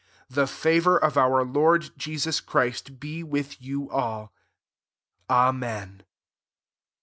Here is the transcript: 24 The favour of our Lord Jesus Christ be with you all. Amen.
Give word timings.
24 0.33 0.35
The 0.35 0.47
favour 0.51 0.97
of 0.97 1.15
our 1.15 1.45
Lord 1.45 1.91
Jesus 1.95 2.39
Christ 2.39 2.99
be 2.99 3.21
with 3.23 3.61
you 3.61 3.87
all. 3.91 4.33
Amen. 5.29 6.01